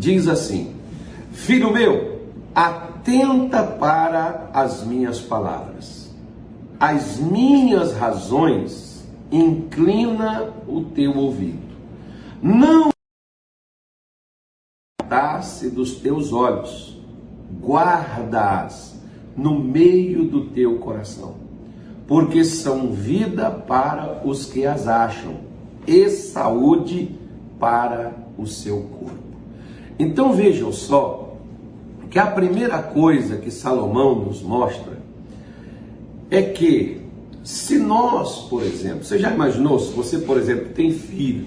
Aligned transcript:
diz 0.00 0.26
assim: 0.26 0.74
Filho 1.30 1.72
meu, 1.72 2.22
atenta 2.54 3.62
para 3.62 4.50
as 4.52 4.82
minhas 4.84 5.20
palavras, 5.20 6.10
as 6.80 7.18
minhas 7.18 7.92
razões, 7.92 9.06
inclina 9.30 10.50
o 10.66 10.82
teu 10.82 11.16
ouvido. 11.16 11.70
Não 12.42 12.90
se 15.42 15.68
dos 15.68 15.96
teus 15.96 16.32
olhos, 16.32 16.96
guarda-as 17.60 18.98
no 19.36 19.58
meio 19.58 20.24
do 20.24 20.46
teu 20.50 20.78
coração, 20.78 21.34
porque 22.06 22.44
são 22.44 22.92
vida 22.92 23.50
para 23.50 24.22
os 24.24 24.46
que 24.46 24.66
as 24.66 24.86
acham 24.86 25.40
e 25.86 26.08
saúde 26.08 27.18
para 27.58 28.12
o 28.38 28.46
seu 28.46 28.82
corpo. 28.82 29.29
Então 30.00 30.32
vejam 30.32 30.72
só 30.72 31.36
que 32.08 32.18
a 32.18 32.24
primeira 32.24 32.82
coisa 32.82 33.36
que 33.36 33.50
Salomão 33.50 34.14
nos 34.14 34.40
mostra 34.40 34.98
é 36.30 36.40
que 36.40 37.02
se 37.44 37.78
nós, 37.78 38.46
por 38.48 38.62
exemplo, 38.62 39.04
você 39.04 39.18
já 39.18 39.30
imaginou 39.30 39.78
se 39.78 39.92
você, 39.92 40.16
por 40.16 40.38
exemplo, 40.38 40.70
tem 40.70 40.90
filho, 40.90 41.46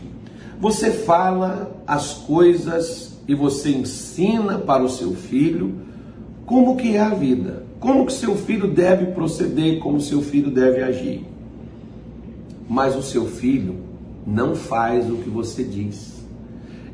você 0.62 0.92
fala 0.92 1.76
as 1.88 2.14
coisas 2.14 3.18
e 3.28 3.34
você 3.34 3.72
ensina 3.72 4.60
para 4.60 4.84
o 4.84 4.90
seu 4.90 5.16
filho 5.16 5.74
como 6.46 6.78
que 6.78 6.96
é 6.96 7.00
a 7.00 7.10
vida, 7.10 7.66
como 7.80 8.06
que 8.06 8.14
seu 8.14 8.36
filho 8.36 8.68
deve 8.68 9.08
proceder, 9.14 9.80
como 9.80 10.00
seu 10.00 10.22
filho 10.22 10.52
deve 10.52 10.84
agir. 10.84 11.26
Mas 12.70 12.96
o 12.96 13.02
seu 13.02 13.26
filho 13.26 13.78
não 14.28 14.54
faz 14.54 15.10
o 15.10 15.16
que 15.16 15.30
você 15.30 15.64
diz. 15.64 16.13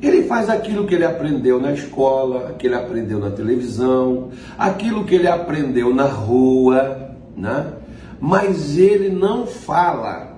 Ele 0.02 0.24
faz 0.24 0.50
aquilo 0.50 0.86
que 0.88 0.96
ele 0.96 1.06
aprendeu 1.06 1.60
na 1.60 1.74
escola, 1.74 2.56
que 2.58 2.68
ele 2.68 2.76
aprendeu 2.76 3.20
na 3.20 3.32
televisão, 3.32 4.30
aquilo 4.58 5.04
que 5.04 5.16
ele 5.16 5.28
aprendeu 5.28 5.94
na 5.94 6.06
rua, 6.06 7.16
né? 7.36 7.74
Mas 8.20 8.78
ele 8.78 9.10
não 9.10 9.46
fala 9.46 10.38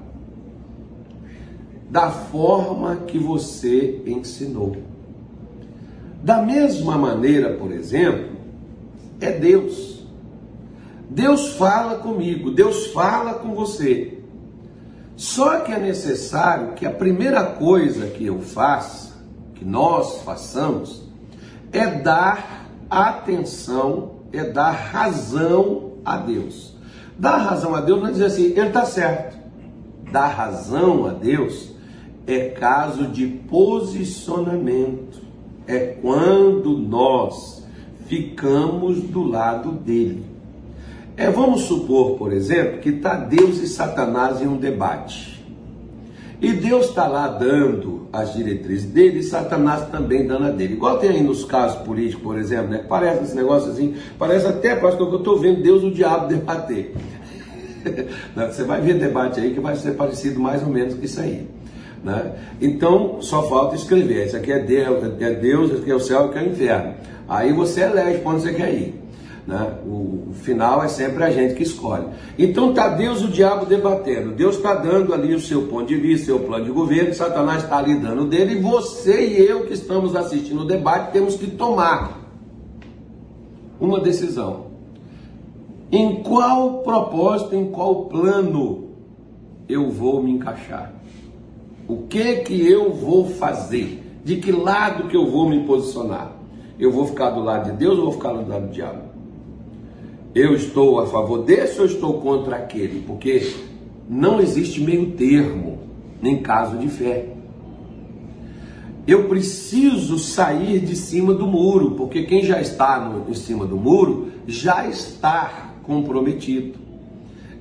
da 1.89 2.09
forma 2.09 2.95
que 3.07 3.19
você 3.19 4.01
ensinou. 4.05 4.77
Da 6.23 6.41
mesma 6.41 6.97
maneira, 6.97 7.53
por 7.55 7.71
exemplo, 7.71 8.37
é 9.19 9.31
Deus. 9.31 10.05
Deus 11.09 11.53
fala 11.55 11.97
comigo, 11.97 12.51
Deus 12.51 12.87
fala 12.87 13.33
com 13.33 13.53
você. 13.53 14.19
Só 15.17 15.59
que 15.59 15.71
é 15.71 15.77
necessário 15.77 16.73
que 16.73 16.85
a 16.85 16.91
primeira 16.91 17.43
coisa 17.43 18.07
que 18.07 18.25
eu 18.25 18.39
faça, 18.39 19.10
que 19.61 19.65
nós 19.65 20.23
façamos, 20.23 21.03
é 21.71 21.85
dar 21.85 22.67
atenção, 22.89 24.13
é 24.33 24.43
dar 24.43 24.71
razão 24.71 25.91
a 26.03 26.17
Deus. 26.17 26.75
Dar 27.15 27.37
razão 27.37 27.75
a 27.75 27.81
Deus 27.81 28.01
não 28.01 28.07
é 28.07 28.11
dizer 28.11 28.25
assim, 28.25 28.45
ele 28.45 28.69
está 28.69 28.85
certo. 28.85 29.37
Dar 30.11 30.29
razão 30.29 31.05
a 31.05 31.13
Deus 31.13 31.75
é 32.25 32.49
caso 32.49 33.05
de 33.05 33.27
posicionamento. 33.27 35.21
É 35.67 35.95
quando 36.01 36.75
nós 36.79 37.63
ficamos 38.07 38.99
do 38.99 39.21
lado 39.21 39.73
dele. 39.73 40.25
É, 41.15 41.29
vamos 41.29 41.61
supor, 41.65 42.17
por 42.17 42.33
exemplo, 42.33 42.79
que 42.79 42.89
está 42.89 43.13
Deus 43.13 43.59
e 43.59 43.67
Satanás 43.67 44.41
em 44.41 44.47
um 44.47 44.57
debate. 44.57 45.30
E 46.41 46.53
Deus 46.53 46.87
está 46.87 47.07
lá 47.07 47.27
dando 47.27 48.07
as 48.11 48.33
diretrizes 48.33 48.89
dele 48.89 49.19
e 49.19 49.23
Satanás 49.23 49.87
também 49.89 50.25
dando 50.25 50.47
a 50.47 50.49
dele. 50.49 50.73
Igual 50.73 50.97
tem 50.97 51.11
aí 51.11 51.21
nos 51.21 51.45
casos 51.45 51.79
políticos, 51.83 52.23
por 52.23 52.37
exemplo, 52.37 52.69
né? 52.69 52.83
Parece 52.89 53.25
esse 53.25 53.35
negócio 53.35 53.71
assim, 53.71 53.95
parece 54.17 54.47
até, 54.47 54.75
parece 54.75 54.97
que 54.97 55.03
eu 55.03 55.17
estou 55.17 55.37
vendo 55.37 55.61
Deus 55.61 55.83
e 55.83 55.85
o 55.85 55.91
diabo 55.91 56.27
debater. 56.27 56.95
Você 58.35 58.63
vai 58.63 58.81
ver 58.81 58.95
debate 58.95 59.39
aí 59.39 59.53
que 59.53 59.59
vai 59.59 59.75
ser 59.75 59.91
parecido 59.91 60.39
mais 60.39 60.63
ou 60.63 60.69
menos 60.69 60.95
com 60.95 61.05
isso 61.05 61.21
aí. 61.21 61.47
Né? 62.03 62.31
Então 62.59 63.21
só 63.21 63.47
falta 63.47 63.75
escrever: 63.75 64.25
isso 64.25 64.35
aqui 64.35 64.51
é 64.51 64.59
Deus, 64.59 65.03
é 65.19 65.31
Deus, 65.35 65.71
isso 65.71 65.81
aqui 65.81 65.91
é 65.91 65.95
o 65.95 65.99
céu, 65.99 66.21
isso 66.21 66.29
aqui 66.29 66.39
é 66.39 66.41
o 66.41 66.51
inferno. 66.51 66.93
Aí 67.29 67.53
você 67.53 67.81
elege 67.81 68.17
para 68.19 68.31
onde 68.31 68.41
você 68.41 68.53
quer 68.53 68.73
ir. 68.73 69.00
Né? 69.45 69.73
O, 69.85 70.33
final 70.33 70.83
é 70.83 70.87
sempre 70.87 71.23
a 71.23 71.31
gente 71.31 71.55
que 71.55 71.63
escolhe. 71.63 72.05
Então 72.37 72.69
está 72.69 72.89
Deus 72.89 73.21
e 73.21 73.25
o 73.25 73.27
diabo 73.27 73.65
debatendo. 73.65 74.31
Deus 74.31 74.55
está 74.57 74.73
dando 74.73 75.13
ali 75.13 75.33
o 75.33 75.39
seu 75.39 75.63
ponto 75.63 75.87
de 75.87 75.95
vista, 75.95 76.27
seu 76.27 76.39
plano 76.39 76.65
de 76.65 76.71
governo, 76.71 77.13
Satanás 77.13 77.63
está 77.63 77.77
ali 77.77 77.95
dando 77.95 78.25
dele, 78.25 78.53
e 78.53 78.61
você 78.61 79.27
e 79.27 79.45
eu 79.45 79.65
que 79.65 79.73
estamos 79.73 80.15
assistindo 80.15 80.61
o 80.61 80.65
debate 80.65 81.11
temos 81.11 81.35
que 81.35 81.47
tomar 81.47 82.19
uma 83.79 83.99
decisão. 83.99 84.67
Em 85.91 86.23
qual 86.23 86.83
propósito, 86.83 87.55
em 87.55 87.69
qual 87.69 88.05
plano 88.05 88.91
eu 89.67 89.89
vou 89.89 90.23
me 90.23 90.31
encaixar? 90.31 90.93
O 91.87 92.03
que 92.03 92.37
que 92.37 92.65
eu 92.65 92.93
vou 92.93 93.27
fazer? 93.27 94.01
De 94.23 94.37
que 94.37 94.51
lado 94.51 95.09
que 95.09 95.17
eu 95.17 95.29
vou 95.29 95.49
me 95.49 95.65
posicionar? 95.65 96.31
Eu 96.79 96.91
vou 96.91 97.05
ficar 97.07 97.31
do 97.31 97.41
lado 97.41 97.71
de 97.71 97.77
Deus 97.77 97.97
ou 97.97 98.05
vou 98.05 98.13
ficar 98.13 98.31
do 98.31 98.47
lado 98.47 98.67
do 98.67 98.71
diabo? 98.71 99.10
Eu 100.33 100.55
estou 100.55 100.97
a 100.99 101.07
favor 101.07 101.43
desse 101.43 101.77
ou 101.79 101.85
estou 101.85 102.21
contra 102.21 102.55
aquele? 102.55 103.01
Porque 103.01 103.53
não 104.09 104.39
existe 104.39 104.79
meio 104.79 105.11
termo 105.11 105.79
nem 106.21 106.41
caso 106.41 106.77
de 106.77 106.87
fé. 106.87 107.27
Eu 109.05 109.27
preciso 109.27 110.17
sair 110.19 110.79
de 110.79 110.95
cima 110.95 111.33
do 111.33 111.45
muro, 111.47 111.91
porque 111.91 112.23
quem 112.23 112.45
já 112.45 112.61
está 112.61 112.97
no, 112.99 113.29
em 113.29 113.33
cima 113.33 113.65
do 113.65 113.75
muro 113.75 114.31
já 114.47 114.87
está 114.87 115.73
comprometido. 115.83 116.79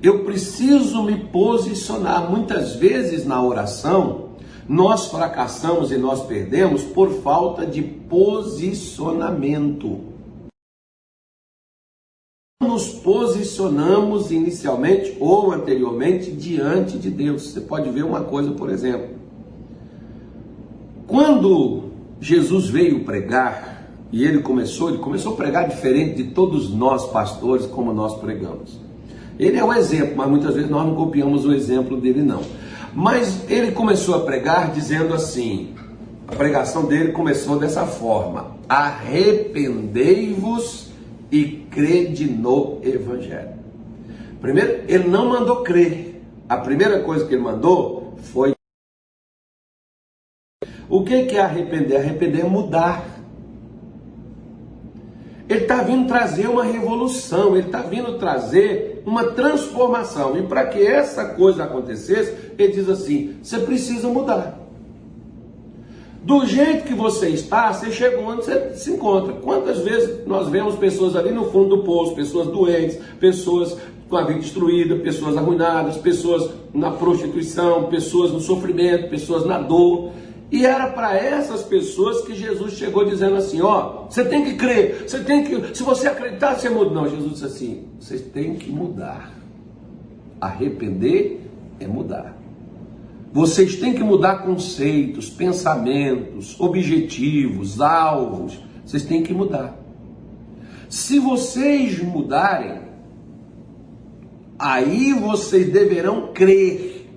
Eu 0.01 0.23
preciso 0.23 1.03
me 1.03 1.25
posicionar. 1.25 2.31
Muitas 2.31 2.75
vezes 2.75 3.25
na 3.25 3.43
oração, 3.43 4.29
nós 4.67 5.07
fracassamos 5.07 5.91
e 5.91 5.97
nós 5.97 6.25
perdemos 6.25 6.83
por 6.83 7.09
falta 7.21 7.65
de 7.65 7.81
posicionamento. 7.81 10.10
Nos 12.71 12.87
posicionamos 12.87 14.31
inicialmente 14.31 15.17
ou 15.19 15.51
anteriormente 15.51 16.31
diante 16.31 16.97
de 16.97 17.09
Deus. 17.09 17.51
Você 17.51 17.59
pode 17.59 17.89
ver 17.89 18.05
uma 18.05 18.21
coisa, 18.21 18.51
por 18.51 18.69
exemplo. 18.69 19.09
Quando 21.05 21.89
Jesus 22.21 22.69
veio 22.69 23.03
pregar, 23.03 23.89
e 24.09 24.23
ele 24.23 24.39
começou, 24.39 24.87
ele 24.87 24.99
começou 24.99 25.33
a 25.33 25.35
pregar 25.35 25.67
diferente 25.67 26.23
de 26.23 26.31
todos 26.31 26.73
nós 26.73 27.07
pastores 27.07 27.65
como 27.65 27.91
nós 27.91 28.15
pregamos. 28.15 28.79
Ele 29.37 29.57
é 29.57 29.63
o 29.65 29.73
exemplo, 29.73 30.15
mas 30.15 30.29
muitas 30.29 30.55
vezes 30.55 30.69
nós 30.69 30.87
não 30.87 30.95
copiamos 30.95 31.43
o 31.43 31.51
exemplo 31.51 31.99
dele, 31.99 32.21
não. 32.21 32.39
Mas 32.95 33.51
ele 33.51 33.73
começou 33.73 34.15
a 34.15 34.21
pregar 34.21 34.71
dizendo 34.71 35.13
assim: 35.13 35.73
a 36.25 36.33
pregação 36.33 36.85
dele 36.85 37.11
começou 37.11 37.59
dessa 37.59 37.85
forma: 37.85 38.55
arrependei-vos 38.69 40.90
e 41.31 41.65
crede 41.71 42.29
no 42.29 42.79
Evangelho. 42.83 43.59
Primeiro, 44.41 44.83
ele 44.87 45.07
não 45.07 45.29
mandou 45.29 45.63
crer. 45.63 46.21
A 46.49 46.57
primeira 46.57 47.01
coisa 47.03 47.25
que 47.25 47.33
ele 47.33 47.41
mandou 47.41 48.15
foi. 48.33 48.53
O 50.89 51.05
que 51.05 51.13
é 51.13 51.39
arrepender? 51.39 51.95
Arrepender 51.95 52.41
é 52.41 52.49
mudar. 52.49 53.05
Ele 55.47 55.61
está 55.61 55.83
vindo 55.83 56.07
trazer 56.07 56.47
uma 56.47 56.63
revolução, 56.63 57.57
ele 57.57 57.67
está 57.67 57.81
vindo 57.81 58.17
trazer 58.17 59.01
uma 59.05 59.31
transformação. 59.31 60.37
E 60.37 60.43
para 60.43 60.65
que 60.67 60.85
essa 60.85 61.25
coisa 61.33 61.63
acontecesse, 61.63 62.53
ele 62.57 62.73
diz 62.73 62.89
assim: 62.89 63.37
você 63.41 63.59
precisa 63.59 64.07
mudar. 64.07 64.60
Do 66.23 66.45
jeito 66.45 66.83
que 66.83 66.93
você 66.93 67.29
está, 67.29 67.73
você 67.73 67.91
chega 67.91 68.19
onde 68.19 68.45
você 68.45 68.75
se 68.75 68.91
encontra. 68.91 69.33
Quantas 69.33 69.79
vezes 69.79 70.25
nós 70.27 70.47
vemos 70.49 70.75
pessoas 70.75 71.15
ali 71.15 71.31
no 71.31 71.45
fundo 71.45 71.77
do 71.77 71.83
poço, 71.83 72.13
pessoas 72.13 72.47
doentes, 72.47 72.99
pessoas 73.19 73.75
com 74.07 74.17
a 74.17 74.23
vida 74.23 74.39
destruída, 74.39 74.97
pessoas 74.97 75.35
arruinadas, 75.35 75.97
pessoas 75.97 76.51
na 76.73 76.91
prostituição, 76.91 77.85
pessoas 77.85 78.31
no 78.31 78.39
sofrimento, 78.39 79.09
pessoas 79.09 79.45
na 79.45 79.57
dor. 79.57 80.11
E 80.51 80.63
era 80.63 80.87
para 80.87 81.17
essas 81.17 81.63
pessoas 81.63 82.21
que 82.21 82.35
Jesus 82.35 82.73
chegou 82.73 83.03
dizendo 83.03 83.37
assim: 83.37 83.61
ó, 83.61 84.05
você 84.07 84.23
tem 84.23 84.43
que 84.43 84.53
crer, 84.55 85.05
você 85.07 85.23
tem 85.23 85.43
que, 85.43 85.75
se 85.75 85.81
você 85.81 86.07
acreditar, 86.07 86.53
você 86.55 86.69
muda. 86.69 86.91
Não, 86.91 87.07
Jesus 87.07 87.31
disse 87.31 87.45
assim: 87.45 87.87
vocês 87.99 88.21
têm 88.21 88.55
que 88.55 88.69
mudar. 88.69 89.31
Arrepender 90.39 91.39
é 91.79 91.87
mudar. 91.87 92.40
Vocês 93.33 93.77
têm 93.77 93.93
que 93.93 94.03
mudar 94.03 94.43
conceitos, 94.43 95.29
pensamentos, 95.29 96.59
objetivos, 96.59 97.79
alvos. 97.79 98.59
Vocês 98.85 99.05
têm 99.05 99.23
que 99.23 99.33
mudar. 99.33 99.79
Se 100.89 101.17
vocês 101.17 102.01
mudarem, 102.01 102.81
aí 104.59 105.13
vocês 105.13 105.71
deverão 105.71 106.33
crer 106.33 107.09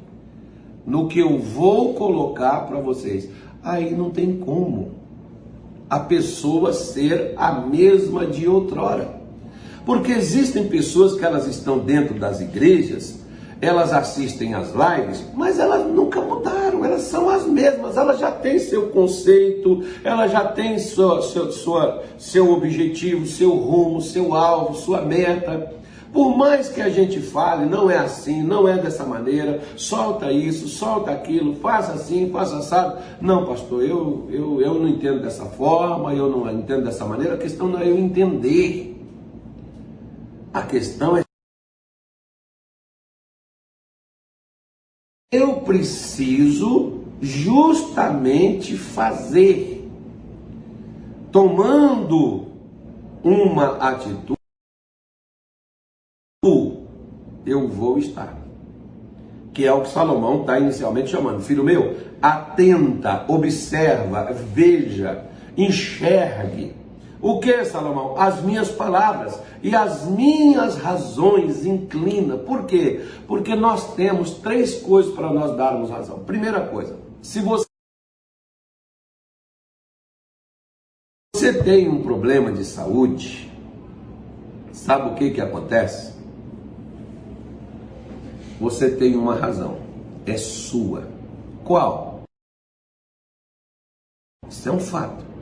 no 0.87 1.08
que 1.08 1.19
eu 1.19 1.38
vou 1.38 1.94
colocar 1.94 2.61
para 2.61 2.78
vocês. 2.78 3.28
Aí 3.62 3.94
não 3.94 4.11
tem 4.11 4.37
como. 4.37 4.93
a 5.88 6.00
pessoa 6.00 6.72
ser 6.72 7.34
a 7.37 7.52
mesma 7.52 8.26
de 8.26 8.49
outrora. 8.49 9.20
Porque 9.84 10.12
existem 10.12 10.66
pessoas 10.69 11.14
que 11.14 11.25
elas 11.25 11.46
estão 11.46 11.78
dentro 11.78 12.19
das 12.19 12.40
igrejas, 12.40 13.19
elas 13.64 13.93
assistem 13.93 14.55
às 14.55 14.69
lives, 14.72 15.25
mas 15.34 15.58
elas 15.58 15.87
nunca 15.87 16.20
mudaram, 16.20 16.84
elas 16.84 17.02
são 17.02 17.28
as 17.28 17.46
mesmas, 17.46 17.96
elas 17.96 18.19
já 18.19 18.31
têm 18.31 18.58
seu 18.58 18.90
conceito, 18.90 19.82
elas 20.05 20.31
já 20.31 20.44
têm 20.44 20.78
sua, 20.78 21.22
seu, 21.22 21.50
sua, 21.50 22.02
seu 22.19 22.52
objetivo, 22.52 23.26
seu 23.26 23.50
rumo, 23.50 24.00
seu 24.00 24.34
alvo, 24.34 24.75
sua 24.75 25.00
meta. 25.00 25.72
Por 26.12 26.37
mais 26.37 26.69
que 26.69 26.81
a 26.81 26.88
gente 26.88 27.19
fale, 27.19 27.66
não 27.66 27.90
é 27.90 27.99
assim, 27.99 28.40
não 28.40 28.69
é 28.69 28.78
dessa 28.78 29.05
maneira, 29.05 29.61
solta 29.76 30.31
isso, 30.31 30.69
solta 30.69 31.11
aquilo, 31.11 31.56
faça 31.56 31.93
assim, 31.93 32.31
faça 32.31 32.58
assado. 32.58 32.99
Não, 33.20 33.44
pastor, 33.44 33.82
eu, 33.82 34.28
eu, 34.31 34.61
eu 34.61 34.75
não 34.75 34.87
entendo 34.87 35.20
dessa 35.22 35.44
forma, 35.44 36.14
eu 36.14 36.31
não 36.31 36.49
entendo 36.49 36.84
dessa 36.84 37.05
maneira. 37.05 37.34
A 37.34 37.38
questão 37.38 37.66
não 37.66 37.81
é 37.81 37.88
eu 37.88 37.99
entender. 37.99 38.94
A 40.52 40.62
questão 40.62 41.16
é. 41.16 41.24
Eu 45.35 45.63
preciso 45.63 47.01
justamente 47.21 48.77
fazer, 48.77 49.89
tomando 51.33 52.47
uma 53.23 53.79
atitude 53.79 54.35
eu 57.47 57.69
vou 57.69 57.99
estar. 57.99 58.37
Que 59.53 59.65
é 59.65 59.73
o 59.73 59.83
que 59.83 59.89
Salomão 59.89 60.41
está 60.41 60.59
inicialmente 60.59 61.11
chamando. 61.11 61.43
Filho 61.43 61.63
meu, 61.63 61.97
atenta, 62.21 63.25
observa, 63.29 64.33
veja, 64.33 65.25
enxergue. 65.57 66.75
O 67.25 67.41
que, 67.41 67.65
Salomão? 67.65 68.21
As 68.21 68.43
minhas 68.43 68.71
palavras 68.71 69.41
e 69.62 69.75
as 69.75 70.05
minhas 70.05 70.76
razões 70.76 71.65
inclina. 71.65 72.37
Por 72.37 72.67
quê? 72.67 73.00
Porque 73.26 73.55
nós 73.56 73.94
temos 73.94 74.35
três 74.35 74.81
coisas 74.82 75.15
para 75.15 75.32
nós 75.32 75.56
darmos 75.56 75.88
razão. 75.88 76.23
Primeira 76.25 76.69
coisa, 76.69 76.99
se 77.23 77.41
você 77.41 77.65
você 81.35 81.62
tem 81.65 81.88
um 81.88 82.03
problema 82.03 82.53
de 82.53 82.65
saúde, 82.65 83.50
sabe 84.73 85.11
o 85.11 85.15
que 85.15 85.31
que 85.31 85.41
acontece? 85.41 86.15
você 88.59 88.94
tem 88.97 89.17
uma 89.17 89.35
razão. 89.35 89.79
É 90.26 90.37
sua. 90.37 91.06
Qual? 91.65 92.23
Isso 94.49 94.69
é 94.69 94.73
um 94.73 94.81
fato. 94.81 95.34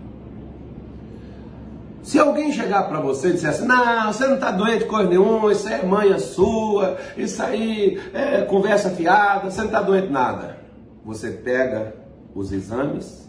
Se 2.02 2.18
alguém 2.18 2.52
chegar 2.52 2.88
para 2.88 3.00
você 3.00 3.28
e 3.28 3.32
disser 3.34 3.50
assim, 3.50 3.64
não, 3.64 4.12
você 4.12 4.26
não 4.26 4.34
está 4.34 4.50
doente 4.50 4.84
coisa 4.86 5.08
nenhuma, 5.08 5.52
isso 5.52 5.68
é 5.68 5.84
manha 5.84 6.18
sua, 6.18 6.96
isso 7.16 7.40
aí 7.40 8.00
é 8.12 8.42
conversa 8.42 8.90
fiada, 8.90 9.48
você 9.48 9.60
não 9.60 9.66
está 9.66 9.80
doente 9.80 10.10
nada. 10.10 10.58
Você 11.04 11.30
pega 11.30 11.94
os 12.34 12.52
exames, 12.52 13.28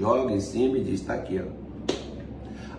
joga 0.00 0.32
em 0.32 0.40
cima 0.40 0.78
e 0.78 0.84
diz, 0.84 1.00
está 1.00 1.14
aqui. 1.14 1.40
Ó. 1.40 1.94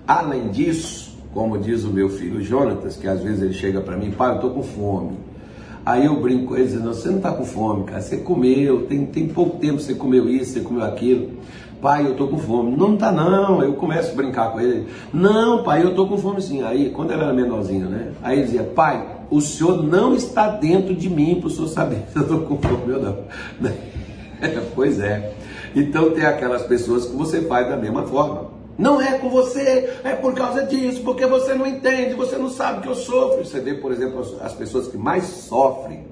Além 0.06 0.50
disso, 0.50 1.18
como 1.34 1.58
diz 1.58 1.86
o 1.86 1.90
meu 1.90 2.10
filho 2.10 2.42
Jonatas, 2.42 2.98
que 2.98 3.08
às 3.08 3.22
vezes 3.22 3.42
ele 3.42 3.54
chega 3.54 3.80
para 3.80 3.96
mim, 3.96 4.12
pai, 4.12 4.32
eu 4.32 4.36
estou 4.36 4.52
com 4.52 4.64
fome. 4.64 5.18
Aí 5.86 6.06
eu 6.06 6.22
brinco 6.22 6.48
com 6.48 6.56
ele 6.56 6.66
dizendo, 6.66 6.94
você 6.94 7.10
não 7.10 7.18
está 7.18 7.32
com 7.32 7.46
fome, 7.46 7.86
cara, 7.86 8.02
você 8.02 8.18
comeu, 8.18 8.86
tem, 8.88 9.06
tem 9.06 9.28
pouco 9.28 9.58
tempo 9.58 9.80
você 9.80 9.94
comeu 9.94 10.30
isso, 10.30 10.54
você 10.54 10.60
comeu 10.62 10.84
aquilo. 10.84 11.32
Pai, 11.84 12.08
eu 12.08 12.16
tô 12.16 12.30
com 12.30 12.38
fome. 12.38 12.78
Não 12.78 12.96
tá 12.96 13.12
não, 13.12 13.62
eu 13.62 13.74
começo 13.74 14.14
a 14.14 14.16
brincar 14.16 14.54
com 14.54 14.62
ele. 14.62 14.88
Não, 15.12 15.64
pai, 15.64 15.84
eu 15.84 15.94
tô 15.94 16.08
com 16.08 16.18
fome 16.18 16.42
sim. 16.42 16.64
Aí, 16.64 16.90
quando 16.92 17.12
ele 17.12 17.22
era 17.22 17.34
menorzinho, 17.34 17.90
né? 17.90 18.14
Aí 18.24 18.38
ele 18.38 18.46
dizia, 18.46 18.64
pai, 18.64 19.06
o 19.30 19.42
senhor 19.42 19.84
não 19.84 20.16
está 20.16 20.48
dentro 20.48 20.96
de 20.96 21.10
mim 21.10 21.42
para 21.42 21.48
o 21.48 21.50
senhor 21.50 21.68
saber 21.68 22.06
se 22.08 22.18
eu 22.18 22.26
tô 22.26 22.40
com 22.40 22.58
fome 22.58 22.94
ou 22.94 23.02
não. 23.02 23.18
pois 24.74 24.98
é. 24.98 25.34
Então 25.76 26.12
tem 26.12 26.26
aquelas 26.26 26.64
pessoas 26.64 27.04
que 27.04 27.18
você 27.18 27.42
faz 27.42 27.68
da 27.68 27.76
mesma 27.76 28.04
forma. 28.04 28.52
Não 28.78 29.02
é 29.02 29.18
com 29.18 29.30
você, 29.30 29.94
é 30.06 30.14
por 30.14 30.34
causa 30.34 30.64
disso, 30.64 31.02
porque 31.04 31.26
você 31.26 31.54
não 31.54 31.68
entende, 31.68 32.14
você 32.14 32.38
não 32.38 32.50
sabe 32.50 32.82
que 32.82 32.88
eu 32.88 32.96
sofro. 32.96 33.44
Você 33.44 33.60
vê, 33.60 33.74
por 33.74 33.92
exemplo, 33.92 34.26
as 34.40 34.54
pessoas 34.54 34.88
que 34.88 34.98
mais 34.98 35.26
sofrem 35.26 36.06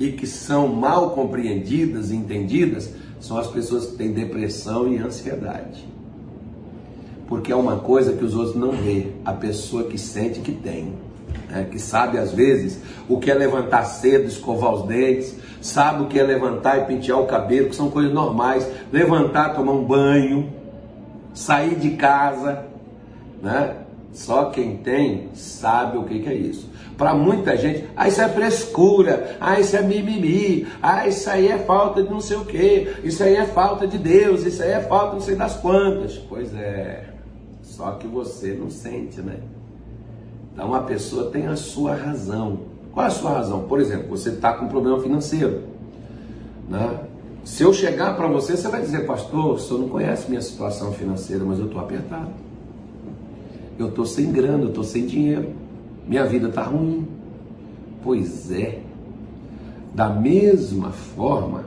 e 0.00 0.10
que 0.10 0.26
são 0.26 0.66
mal 0.66 1.10
compreendidas 1.10 2.10
e 2.10 2.16
entendidas, 2.16 2.90
são 3.22 3.38
as 3.38 3.46
pessoas 3.46 3.86
que 3.86 3.96
têm 3.96 4.12
depressão 4.12 4.92
e 4.92 4.98
ansiedade. 4.98 5.86
Porque 7.28 7.52
é 7.52 7.56
uma 7.56 7.76
coisa 7.78 8.12
que 8.14 8.24
os 8.24 8.34
outros 8.34 8.56
não 8.56 8.72
vê, 8.72 9.12
a 9.24 9.32
pessoa 9.32 9.84
que 9.84 9.96
sente 9.96 10.40
que 10.40 10.52
tem. 10.52 10.92
Né? 11.48 11.68
que 11.70 11.78
sabe 11.78 12.18
às 12.18 12.32
vezes 12.32 12.80
o 13.08 13.18
que 13.18 13.30
é 13.30 13.34
levantar 13.34 13.84
cedo, 13.84 14.26
escovar 14.26 14.74
os 14.74 14.86
dentes, 14.86 15.36
sabe 15.60 16.02
o 16.02 16.06
que 16.06 16.18
é 16.18 16.22
levantar 16.22 16.78
e 16.78 16.84
pentear 16.84 17.20
o 17.20 17.26
cabelo, 17.26 17.68
que 17.68 17.76
são 17.76 17.90
coisas 17.90 18.12
normais, 18.12 18.68
levantar, 18.92 19.54
tomar 19.54 19.72
um 19.72 19.84
banho, 19.84 20.52
sair 21.32 21.76
de 21.76 21.90
casa, 21.90 22.64
né? 23.40 23.76
Só 24.12 24.46
quem 24.46 24.76
tem 24.76 25.28
sabe 25.34 25.96
o 25.96 26.04
que, 26.04 26.18
que 26.20 26.28
é 26.28 26.34
isso. 26.34 26.70
Para 26.96 27.14
muita 27.14 27.56
gente, 27.56 27.88
ah, 27.96 28.06
isso 28.06 28.20
é 28.20 28.28
frescura, 28.28 29.36
ah, 29.40 29.58
isso 29.58 29.74
é 29.74 29.82
mimimi, 29.82 30.66
ah, 30.82 31.08
isso 31.08 31.28
aí 31.30 31.48
é 31.48 31.58
falta 31.58 32.02
de 32.02 32.10
não 32.10 32.20
sei 32.20 32.36
o 32.36 32.44
que, 32.44 32.94
isso 33.02 33.22
aí 33.22 33.34
é 33.34 33.46
falta 33.46 33.86
de 33.86 33.96
Deus, 33.96 34.44
isso 34.44 34.62
aí 34.62 34.70
é 34.70 34.80
falta 34.80 35.14
não 35.14 35.20
sei 35.20 35.34
das 35.34 35.56
quantas. 35.56 36.18
Pois 36.18 36.54
é, 36.54 37.08
só 37.62 37.92
que 37.92 38.06
você 38.06 38.52
não 38.52 38.70
sente, 38.70 39.20
né? 39.22 39.38
Então 40.52 40.74
a 40.74 40.80
pessoa 40.80 41.30
tem 41.30 41.46
a 41.46 41.56
sua 41.56 41.94
razão. 41.94 42.60
Qual 42.92 43.06
é 43.06 43.08
a 43.08 43.10
sua 43.10 43.32
razão? 43.32 43.62
Por 43.62 43.80
exemplo, 43.80 44.10
você 44.10 44.28
está 44.28 44.52
com 44.52 44.66
um 44.66 44.68
problema 44.68 45.00
financeiro. 45.00 45.62
Né? 46.68 47.00
Se 47.42 47.62
eu 47.62 47.72
chegar 47.72 48.14
para 48.16 48.28
você, 48.28 48.56
você 48.56 48.68
vai 48.68 48.82
dizer, 48.82 49.06
pastor, 49.06 49.54
o 49.54 49.58
senhor 49.58 49.80
não 49.80 49.88
conhece 49.88 50.28
minha 50.28 50.42
situação 50.42 50.92
financeira, 50.92 51.42
mas 51.42 51.58
eu 51.58 51.66
estou 51.66 51.80
apertado. 51.80 52.30
Eu 53.82 53.88
estou 53.88 54.06
sem 54.06 54.30
grana, 54.30 54.62
eu 54.62 54.68
estou 54.68 54.84
sem 54.84 55.06
dinheiro. 55.06 55.50
Minha 56.06 56.24
vida 56.24 56.48
está 56.48 56.62
ruim. 56.62 57.06
Pois 58.02 58.50
é. 58.52 58.78
Da 59.92 60.08
mesma 60.08 60.90
forma, 60.90 61.64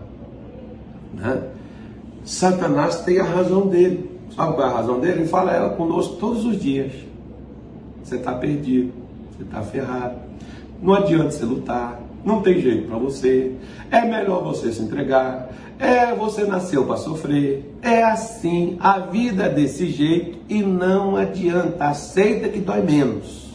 né, 1.14 1.44
Satanás 2.24 3.02
tem 3.02 3.20
a 3.20 3.24
razão 3.24 3.68
dele. 3.68 4.10
Sabe 4.36 4.56
qual 4.56 4.68
é 4.68 4.72
a 4.72 4.76
razão 4.76 5.00
dele? 5.00 5.20
Ele 5.20 5.28
fala 5.28 5.52
ela 5.52 5.70
conosco 5.72 6.16
todos 6.16 6.46
os 6.46 6.60
dias. 6.60 6.92
Você 8.04 8.16
está 8.16 8.34
perdido, 8.34 8.92
você 9.32 9.44
está 9.44 9.62
ferrado. 9.62 10.16
Não 10.82 10.94
adianta 10.94 11.32
você 11.32 11.46
lutar, 11.46 12.02
não 12.24 12.42
tem 12.42 12.60
jeito 12.60 12.88
para 12.88 12.98
você. 12.98 13.52
É 13.92 14.02
melhor 14.02 14.44
você 14.44 14.72
se 14.72 14.82
entregar. 14.82 15.50
É, 15.78 16.14
você 16.16 16.46
nasceu 16.46 16.86
para 16.86 16.98
sofrer. 16.98 17.76
É 17.82 18.04
assim, 18.04 18.78
a 18.80 19.00
vida 19.00 19.46
é 19.46 19.50
desse 19.50 19.90
jeito 19.90 20.40
e 20.48 20.62
não 20.62 21.16
adianta. 21.16 21.86
Aceita 21.86 22.50
que 22.50 22.60
dói 22.60 22.82
menos. 22.82 23.46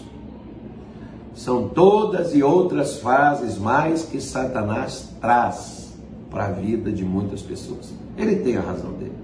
São 1.35 1.69
todas 1.69 2.35
e 2.35 2.43
outras 2.43 2.99
fases 2.99 3.57
mais 3.57 4.03
que 4.03 4.21
Satanás 4.21 5.09
traz 5.21 5.95
para 6.31 6.47
a 6.47 6.53
vida 6.53 6.93
de 6.93 7.05
muitas 7.05 7.41
pessoas. 7.41 7.93
Ele 8.17 8.37
tem 8.37 8.57
a 8.57 8.61
razão 8.61 8.93
dele. 8.93 9.15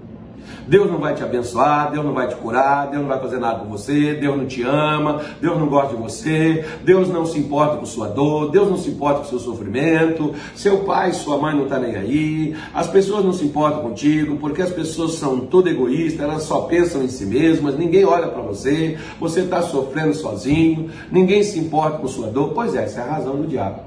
Deus 0.67 0.91
não 0.91 0.99
vai 0.99 1.13
te 1.13 1.23
abençoar, 1.23 1.91
Deus 1.91 2.05
não 2.05 2.13
vai 2.13 2.27
te 2.27 2.35
curar, 2.35 2.87
Deus 2.87 3.01
não 3.01 3.09
vai 3.09 3.19
fazer 3.19 3.39
nada 3.39 3.59
com 3.59 3.65
você, 3.65 4.13
Deus 4.15 4.37
não 4.37 4.45
te 4.45 4.63
ama, 4.63 5.21
Deus 5.41 5.57
não 5.57 5.67
gosta 5.67 5.95
de 5.95 6.01
você, 6.01 6.65
Deus 6.83 7.07
não 7.09 7.25
se 7.25 7.39
importa 7.39 7.77
com 7.77 7.85
sua 7.85 8.07
dor, 8.07 8.51
Deus 8.51 8.69
não 8.69 8.77
se 8.77 8.89
importa 8.89 9.19
com 9.19 9.25
seu 9.25 9.39
sofrimento, 9.39 10.33
seu 10.55 10.79
pai, 10.79 11.13
sua 11.13 11.37
mãe 11.37 11.55
não 11.55 11.63
está 11.63 11.79
nem 11.79 11.95
aí, 11.95 12.55
as 12.73 12.87
pessoas 12.87 13.23
não 13.23 13.33
se 13.33 13.45
importam 13.45 13.81
contigo, 13.81 14.37
porque 14.37 14.61
as 14.61 14.71
pessoas 14.71 15.13
são 15.13 15.39
todas 15.39 15.73
egoístas, 15.73 16.21
elas 16.21 16.43
só 16.43 16.61
pensam 16.61 17.03
em 17.03 17.07
si 17.07 17.25
mesmas, 17.25 17.77
ninguém 17.77 18.05
olha 18.05 18.27
para 18.27 18.41
você, 18.41 18.97
você 19.19 19.41
está 19.41 19.61
sofrendo 19.61 20.13
sozinho, 20.13 20.89
ninguém 21.11 21.43
se 21.43 21.59
importa 21.59 21.97
com 21.97 22.07
sua 22.07 22.27
dor. 22.27 22.51
Pois 22.53 22.75
é, 22.75 22.83
essa 22.83 23.01
é 23.01 23.03
a 23.03 23.13
razão 23.13 23.35
do 23.35 23.47
diabo. 23.47 23.86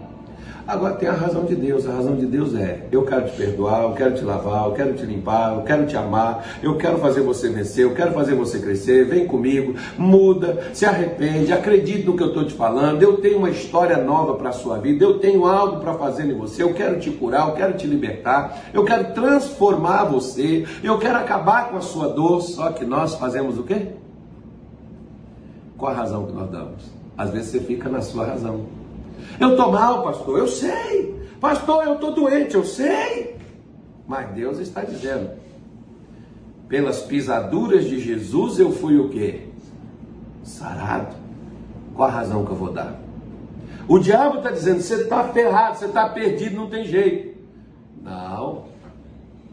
Agora 0.71 0.95
tem 0.95 1.09
a 1.09 1.13
razão 1.13 1.45
de 1.45 1.57
Deus. 1.57 1.85
A 1.85 1.93
razão 1.93 2.15
de 2.15 2.25
Deus 2.27 2.55
é: 2.55 2.87
eu 2.93 3.05
quero 3.05 3.29
te 3.29 3.33
perdoar, 3.33 3.83
eu 3.83 3.93
quero 3.93 4.15
te 4.15 4.23
lavar, 4.23 4.67
eu 4.67 4.73
quero 4.73 4.95
te 4.95 5.05
limpar, 5.05 5.57
eu 5.57 5.63
quero 5.63 5.85
te 5.85 5.97
amar, 5.97 6.47
eu 6.63 6.77
quero 6.79 6.99
fazer 6.99 7.23
você 7.23 7.49
vencer, 7.49 7.85
eu 7.85 7.93
quero 7.93 8.13
fazer 8.13 8.37
você 8.37 8.61
crescer. 8.61 9.05
Vem 9.07 9.27
comigo, 9.27 9.75
muda, 9.99 10.71
se 10.73 10.87
arrepende, 10.87 11.53
acredite 11.53 12.07
no 12.07 12.17
que 12.17 12.23
eu 12.23 12.29
estou 12.29 12.45
te 12.45 12.55
falando. 12.55 13.03
Eu 13.03 13.17
tenho 13.17 13.39
uma 13.39 13.51
história 13.51 13.97
nova 13.97 14.35
para 14.35 14.51
a 14.51 14.53
sua 14.53 14.79
vida, 14.79 15.05
eu 15.05 15.19
tenho 15.19 15.45
algo 15.45 15.81
para 15.81 15.95
fazer 15.95 16.25
em 16.31 16.39
você. 16.39 16.63
Eu 16.63 16.73
quero 16.73 17.01
te 17.01 17.11
curar, 17.11 17.49
eu 17.49 17.55
quero 17.55 17.77
te 17.77 17.89
libertar, 17.89 18.71
eu 18.73 18.85
quero 18.85 19.13
transformar 19.13 20.05
você, 20.05 20.65
eu 20.85 20.99
quero 20.99 21.17
acabar 21.17 21.71
com 21.71 21.79
a 21.79 21.81
sua 21.81 22.11
dor. 22.11 22.43
Só 22.43 22.71
que 22.71 22.85
nós 22.85 23.17
fazemos 23.17 23.59
o 23.59 23.65
quê? 23.65 23.89
Qual 25.77 25.91
a 25.91 25.97
razão 25.97 26.27
que 26.27 26.33
nós 26.33 26.49
damos? 26.49 26.85
Às 27.19 27.31
vezes 27.31 27.51
você 27.51 27.59
fica 27.59 27.89
na 27.89 28.01
sua 28.01 28.25
razão. 28.25 28.80
Eu 29.39 29.51
estou 29.51 29.73
mal, 29.73 30.03
pastor, 30.03 30.39
eu 30.39 30.49
sei. 30.49 31.21
Pastor, 31.41 31.85
eu 31.85 31.95
estou 31.95 32.13
doente, 32.13 32.55
eu 32.55 32.65
sei. 32.65 33.37
Mas 34.07 34.31
Deus 34.35 34.59
está 34.59 34.83
dizendo: 34.83 35.31
pelas 36.69 37.01
pisaduras 37.03 37.85
de 37.85 37.99
Jesus 37.99 38.59
eu 38.59 38.71
fui 38.71 38.99
o 38.99 39.09
quê? 39.09 39.49
Sarado. 40.43 41.17
Qual 41.95 42.09
a 42.09 42.13
razão 42.13 42.45
que 42.45 42.51
eu 42.51 42.57
vou 42.57 42.73
dar? 42.73 43.01
O 43.89 43.99
diabo 43.99 44.39
está 44.39 44.51
dizendo: 44.51 44.81
você 44.81 45.03
está 45.03 45.25
ferrado, 45.25 45.79
você 45.79 45.87
está 45.87 46.09
perdido, 46.09 46.57
não 46.57 46.69
tem 46.69 46.85
jeito. 46.85 47.39
Não, 48.03 48.65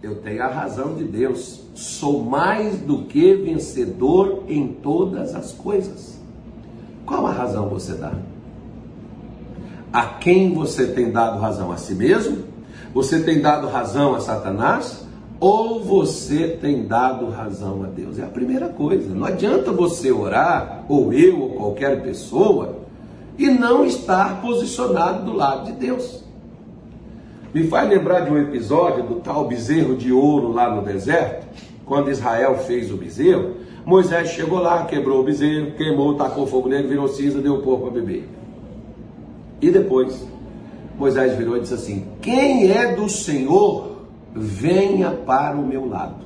eu 0.02 0.16
tenho 0.22 0.44
a 0.44 0.48
razão 0.48 0.96
de 0.96 1.04
Deus. 1.04 1.66
Sou 1.74 2.24
mais 2.24 2.80
do 2.80 3.04
que 3.04 3.36
vencedor 3.36 4.44
em 4.48 4.68
todas 4.68 5.34
as 5.36 5.52
coisas. 5.52 6.20
Qual 7.06 7.26
a 7.26 7.32
razão 7.32 7.70
você 7.70 7.94
dá? 7.96 8.14
A 9.98 10.04
quem 10.04 10.54
você 10.54 10.86
tem 10.86 11.10
dado 11.10 11.40
razão? 11.40 11.72
A 11.72 11.78
si 11.78 11.96
mesmo? 11.96 12.44
Você 12.94 13.20
tem 13.24 13.42
dado 13.42 13.68
razão 13.68 14.14
a 14.14 14.20
Satanás? 14.20 15.04
Ou 15.40 15.84
você 15.84 16.50
tem 16.50 16.86
dado 16.86 17.32
razão 17.32 17.84
a 17.84 17.88
Deus? 17.88 18.20
É 18.20 18.22
a 18.22 18.28
primeira 18.28 18.70
coisa. 18.70 19.16
Não 19.16 19.26
adianta 19.26 19.72
você 19.72 20.12
orar, 20.12 20.86
ou 20.88 21.12
eu, 21.12 21.42
ou 21.42 21.50
qualquer 21.56 22.04
pessoa, 22.04 22.78
e 23.40 23.48
não 23.50 23.84
estar 23.84 24.40
posicionado 24.40 25.26
do 25.26 25.36
lado 25.36 25.66
de 25.66 25.72
Deus. 25.72 26.24
Me 27.52 27.66
faz 27.66 27.90
lembrar 27.90 28.20
de 28.20 28.32
um 28.32 28.38
episódio 28.38 29.02
do 29.02 29.16
tal 29.16 29.48
bezerro 29.48 29.96
de 29.96 30.14
ouro 30.14 30.52
lá 30.52 30.70
no 30.70 30.84
deserto, 30.84 31.48
quando 31.88 32.12
Israel 32.12 32.56
fez 32.60 32.92
o 32.92 32.98
bezerro. 32.98 33.56
Moisés 33.84 34.30
chegou 34.30 34.60
lá, 34.60 34.86
quebrou 34.86 35.22
o 35.22 35.24
bezerro, 35.24 35.72
queimou, 35.72 36.14
tacou 36.14 36.46
fogo 36.46 36.70
nele, 36.70 36.88
virou 36.88 37.08
cinza, 37.08 37.42
deu 37.42 37.56
o 37.56 37.64
povo 37.64 37.86
para 37.86 38.00
beber. 38.00 38.37
E 39.62 39.72
depois, 39.72 40.26
Moisés 40.98 41.36
virou 41.38 41.58
e 41.58 41.62
disse 41.62 41.74
assim: 41.74 42.06
Quem 42.22 42.72
é 42.72 42.96
do 42.96 43.10
Senhor, 43.10 43.98
venha 44.34 45.12
para 45.12 45.56
o 45.56 45.66
meu 45.66 45.88
lado. 45.88 46.26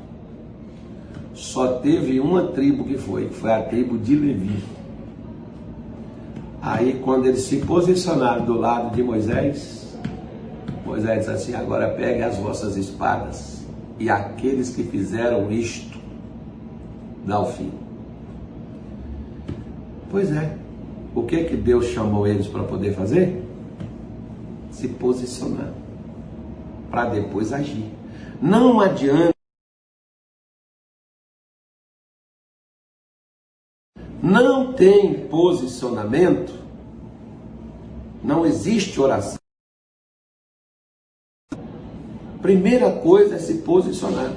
Só 1.34 1.80
teve 1.80 2.20
uma 2.20 2.48
tribo 2.48 2.84
que 2.84 2.98
foi, 2.98 3.28
que 3.28 3.34
foi 3.34 3.52
a 3.52 3.64
tribo 3.64 3.98
de 3.98 4.16
Levi. 4.16 4.64
Aí, 6.62 7.00
quando 7.04 7.26
eles 7.26 7.42
se 7.42 7.58
posicionaram 7.58 8.46
do 8.46 8.54
lado 8.54 8.94
de 8.94 9.02
Moisés, 9.02 9.98
Moisés 10.86 11.20
disse 11.20 11.32
assim: 11.32 11.56
Agora 11.56 11.90
pegue 11.90 12.22
as 12.22 12.38
vossas 12.38 12.76
espadas, 12.76 13.66
e 13.98 14.10
aqueles 14.10 14.76
que 14.76 14.84
fizeram 14.84 15.52
isto, 15.52 15.98
dá 17.26 17.40
o 17.40 17.46
fim. 17.46 17.72
Pois 20.12 20.32
é, 20.32 20.58
o 21.14 21.24
que 21.24 21.44
que 21.44 21.56
Deus 21.56 21.88
chamou 21.88 22.28
eles 22.28 22.48
para 22.48 22.64
poder 22.64 22.94
fazer? 22.94 23.44
Se 24.72 24.88
posicionar, 24.88 25.74
para 26.90 27.10
depois 27.10 27.52
agir. 27.52 27.92
Não 28.42 28.80
adianta. 28.80 29.32
não 34.22 34.74
tem 34.74 35.28
posicionamento, 35.28 36.54
não 38.24 38.46
existe 38.46 39.00
oração. 39.02 39.40
Primeira 42.42 42.92
coisa 43.00 43.36
é 43.36 43.40
se 43.40 43.60
posicionar 43.60 44.32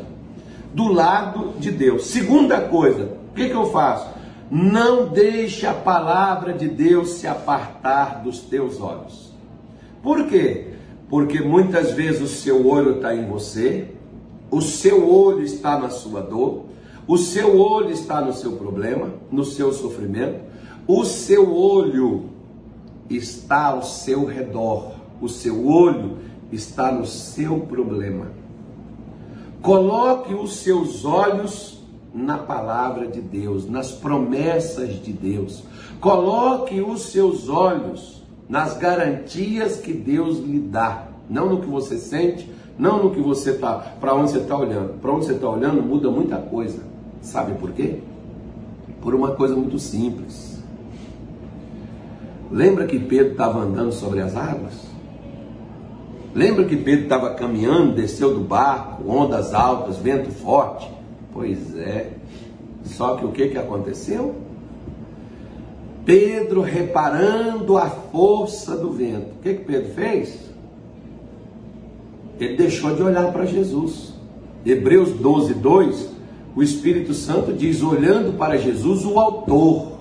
do 0.73 0.93
lado 0.93 1.59
de 1.59 1.71
Deus. 1.71 2.07
Segunda 2.07 2.69
coisa, 2.69 3.17
o 3.31 3.35
que, 3.35 3.49
que 3.49 3.55
eu 3.55 3.71
faço? 3.71 4.13
Não 4.51 5.09
deixe 5.09 5.67
a 5.67 5.75
palavra 5.75 6.53
de 6.53 6.69
Deus 6.69 7.11
se 7.11 7.27
apartar 7.27 8.23
dos 8.23 8.41
teus 8.41 8.81
olhos. 8.81 9.33
Por 10.03 10.27
quê? 10.27 10.69
Porque 11.09 11.41
muitas 11.41 11.93
vezes 11.93 12.21
o 12.21 12.29
seu 12.29 12.67
olho 12.67 12.97
está 12.97 13.15
em 13.15 13.27
você, 13.27 13.89
o 14.51 14.61
seu 14.61 15.11
olho 15.11 15.43
está 15.43 15.79
na 15.79 15.91
sua 15.91 16.21
dor, 16.21 16.67
o 17.07 17.19
seu 17.19 17.59
olho 17.59 17.91
está 17.91 18.21
no 18.21 18.33
seu 18.33 18.53
problema, 18.53 19.11
no 19.31 19.45
seu 19.45 19.73
sofrimento. 19.73 20.41
O 20.87 21.05
seu 21.05 21.55
olho 21.55 22.31
está 23.09 23.67
ao 23.67 23.83
seu 23.83 24.25
redor. 24.25 24.93
O 25.21 25.29
seu 25.29 25.67
olho 25.67 26.19
está 26.53 26.91
no 26.93 27.07
seu 27.07 27.61
problema. 27.61 28.31
Coloque 29.63 30.35
os 30.35 30.57
seus 30.57 31.05
olhos 31.05 31.83
na 32.15 32.39
palavra 32.39 33.09
de 33.09 33.21
Deus, 33.21 33.69
nas 33.69 33.91
promessas 33.91 35.03
de 35.03 35.13
Deus. 35.13 35.65
Coloque 36.01 36.81
os 36.81 37.11
seus 37.11 37.49
olhos 37.49 38.23
nas 38.49 38.77
garantias 38.77 39.79
que 39.79 39.93
Deus 39.93 40.39
lhe 40.39 40.61
dá, 40.61 41.09
não 41.29 41.49
no 41.49 41.61
que 41.61 41.67
você 41.67 41.99
sente, 41.99 42.49
não 42.79 43.03
no 43.03 43.11
que 43.11 43.21
você 43.21 43.51
está, 43.51 43.75
para 44.01 44.15
onde 44.15 44.31
você 44.31 44.39
está 44.39 44.57
olhando. 44.57 45.01
Para 45.01 45.13
onde 45.13 45.27
você 45.27 45.33
está 45.33 45.49
olhando 45.49 45.83
muda 45.83 46.11
muita 46.11 46.37
coisa. 46.37 46.83
Sabe 47.21 47.55
por 47.55 47.73
quê? 47.73 47.99
Por 49.01 49.15
uma 49.15 49.33
coisa 49.33 49.57
muito 49.57 49.79
simples. 49.79 50.63
Lembra 52.51 52.87
que 52.87 52.99
Pedro 52.99 53.33
estava 53.33 53.61
andando 53.61 53.93
sobre 53.93 54.21
as 54.21 54.37
águas? 54.37 54.95
Lembra 56.35 56.65
que 56.65 56.77
Pedro 56.77 57.05
estava 57.05 57.35
caminhando, 57.35 57.95
desceu 57.95 58.35
do 58.35 58.41
barco, 58.41 59.09
ondas 59.09 59.55
altas, 59.55 59.97
vento 59.97 60.31
forte? 60.31 60.94
Pois 61.35 61.77
é. 61.77 62.13
Só 62.85 63.17
que 63.17 63.27
o 63.27 63.33
que, 63.33 63.49
que 63.49 63.59
aconteceu? 63.59 64.35
Pedro 66.07 66.63
reparando 66.63 67.77
a 67.77 67.91
força 67.91 68.77
do 68.77 68.91
vento. 68.91 69.33
O 69.39 69.43
que, 69.43 69.55
que 69.55 69.65
Pedro 69.65 69.93
fez? 69.93 70.39
Ele 72.41 72.57
deixou 72.57 72.95
de 72.95 73.03
olhar 73.03 73.33
para 73.33 73.45
Jesus. 73.45 74.15
Hebreus 74.65 75.11
12, 75.11 75.55
2 75.55 76.15
o 76.57 76.63
Espírito 76.63 77.13
Santo 77.13 77.53
diz: 77.53 77.83
olhando 77.83 78.39
para 78.39 78.57
Jesus, 78.57 79.05
o 79.05 79.19
Autor 79.19 79.95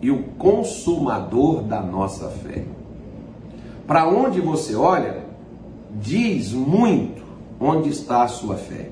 e 0.00 0.10
o 0.10 0.22
Consumador 0.38 1.62
da 1.62 1.82
nossa 1.82 2.28
fé. 2.28 2.64
Para 3.86 4.08
onde 4.08 4.40
você 4.40 4.74
olha, 4.74 5.24
diz 6.00 6.52
muito 6.52 7.22
onde 7.60 7.90
está 7.90 8.22
a 8.22 8.28
sua 8.28 8.56
fé. 8.56 8.90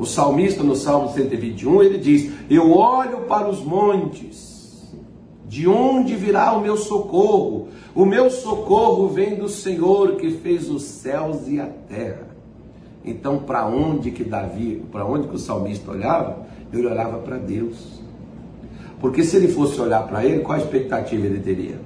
O 0.00 0.06
salmista, 0.06 0.62
no 0.62 0.74
Salmo 0.74 1.10
121, 1.10 1.82
ele 1.82 1.98
diz: 1.98 2.32
Eu 2.48 2.72
olho 2.72 3.18
para 3.28 3.46
os 3.46 3.62
montes, 3.62 4.90
de 5.46 5.68
onde 5.68 6.16
virá 6.16 6.54
o 6.54 6.62
meu 6.62 6.74
socorro? 6.78 7.68
O 7.94 8.06
meu 8.06 8.30
socorro 8.30 9.08
vem 9.08 9.36
do 9.36 9.46
Senhor 9.46 10.16
que 10.16 10.30
fez 10.30 10.70
os 10.70 10.84
céus 10.84 11.46
e 11.46 11.60
a 11.60 11.66
terra. 11.66 12.28
Então, 13.04 13.40
para 13.40 13.66
onde 13.66 14.10
que 14.10 14.24
Davi, 14.24 14.82
para 14.90 15.04
onde 15.04 15.28
que 15.28 15.34
o 15.34 15.38
salmista 15.38 15.90
olhava? 15.90 16.46
Ele 16.72 16.86
olhava 16.86 17.18
para 17.18 17.36
Deus. 17.36 18.00
Porque 19.00 19.22
se 19.22 19.36
ele 19.36 19.48
fosse 19.48 19.78
olhar 19.78 20.06
para 20.08 20.24
ele, 20.24 20.40
qual 20.40 20.56
a 20.56 20.62
expectativa 20.62 21.26
ele 21.26 21.40
teria? 21.40 21.78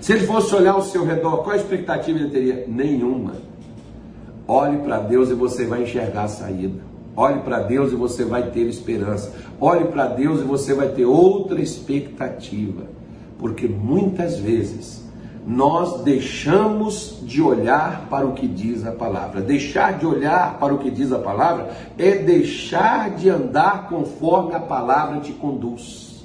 Se 0.00 0.12
ele 0.14 0.26
fosse 0.26 0.52
olhar 0.52 0.72
ao 0.72 0.82
seu 0.82 1.04
redor, 1.04 1.44
qual 1.44 1.50
a 1.50 1.56
expectativa 1.56 2.18
ele 2.18 2.30
teria? 2.30 2.64
Nenhuma. 2.66 3.36
Olhe 4.48 4.78
para 4.78 4.98
Deus 4.98 5.30
e 5.30 5.34
você 5.34 5.64
vai 5.64 5.84
enxergar 5.84 6.24
a 6.24 6.28
saída. 6.28 6.93
Olhe 7.16 7.40
para 7.40 7.60
Deus 7.60 7.92
e 7.92 7.96
você 7.96 8.24
vai 8.24 8.50
ter 8.50 8.62
esperança. 8.62 9.32
Olhe 9.60 9.84
para 9.86 10.06
Deus 10.06 10.40
e 10.40 10.44
você 10.44 10.74
vai 10.74 10.88
ter 10.88 11.04
outra 11.04 11.60
expectativa. 11.60 12.82
Porque 13.38 13.68
muitas 13.68 14.38
vezes 14.38 15.04
nós 15.46 16.02
deixamos 16.02 17.18
de 17.22 17.42
olhar 17.42 18.06
para 18.08 18.26
o 18.26 18.32
que 18.32 18.48
diz 18.48 18.86
a 18.86 18.92
palavra. 18.92 19.42
Deixar 19.42 19.98
de 19.98 20.06
olhar 20.06 20.58
para 20.58 20.74
o 20.74 20.78
que 20.78 20.90
diz 20.90 21.12
a 21.12 21.18
palavra 21.18 21.70
é 21.98 22.16
deixar 22.16 23.10
de 23.10 23.28
andar 23.28 23.88
conforme 23.88 24.54
a 24.54 24.60
palavra 24.60 25.20
te 25.20 25.32
conduz. 25.32 26.24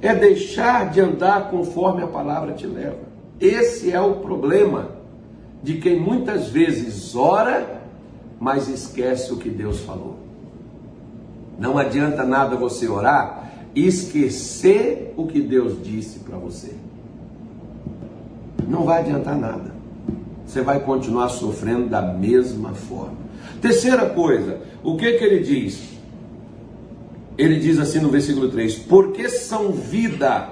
É 0.00 0.14
deixar 0.14 0.90
de 0.90 1.00
andar 1.00 1.50
conforme 1.50 2.02
a 2.02 2.06
palavra 2.06 2.52
te 2.52 2.66
leva. 2.66 3.10
Esse 3.40 3.92
é 3.92 4.00
o 4.00 4.14
problema 4.14 4.88
de 5.62 5.74
quem 5.74 5.98
muitas 5.98 6.48
vezes 6.48 7.14
ora, 7.14 7.82
mas 8.40 8.68
esquece 8.68 9.32
o 9.32 9.36
que 9.36 9.50
Deus 9.50 9.80
falou. 9.80 10.18
Não 11.58 11.78
adianta 11.78 12.24
nada 12.24 12.56
você 12.56 12.88
orar 12.88 13.52
e 13.74 13.86
esquecer 13.86 15.14
o 15.16 15.26
que 15.26 15.40
Deus 15.40 15.80
disse 15.84 16.20
para 16.20 16.36
você 16.36 16.74
não 18.70 18.84
vai 18.84 19.00
adiantar 19.00 19.36
nada. 19.36 19.74
Você 20.46 20.62
vai 20.62 20.80
continuar 20.80 21.28
sofrendo 21.28 21.88
da 21.88 22.00
mesma 22.00 22.72
forma. 22.72 23.18
Terceira 23.60 24.06
coisa, 24.06 24.60
o 24.82 24.96
que 24.96 25.12
que 25.12 25.24
ele 25.24 25.40
diz? 25.40 25.90
Ele 27.36 27.58
diz 27.58 27.78
assim 27.78 27.98
no 27.98 28.08
versículo 28.08 28.48
3: 28.48 28.76
Porque 28.80 29.28
são 29.28 29.72
vida. 29.72 30.48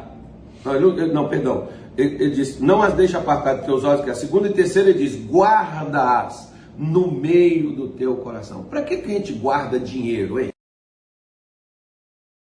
Não, 1.12 1.28
perdão. 1.28 1.68
Ele, 1.96 2.14
ele, 2.16 2.30
diz: 2.30 2.60
Não 2.60 2.82
as 2.82 2.94
deixa 2.94 3.18
apartar 3.18 3.54
dos 3.54 3.64
teus 3.64 3.84
olhos, 3.84 4.04
que 4.04 4.10
a 4.10 4.14
segunda 4.14 4.48
e 4.48 4.52
terceira 4.52 4.90
ele 4.90 4.98
diz: 4.98 5.16
Guarda-as 5.28 6.47
no 6.78 7.10
meio 7.10 7.72
do 7.72 7.88
teu 7.88 8.16
coração. 8.18 8.62
Para 8.62 8.82
que, 8.82 8.98
que 8.98 9.10
a 9.10 9.14
gente 9.14 9.32
guarda 9.32 9.80
dinheiro, 9.80 10.38
hein? 10.38 10.50